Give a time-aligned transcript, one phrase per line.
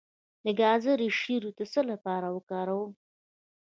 [0.45, 2.91] د ګازرې شیره د څه لپاره وکاروم؟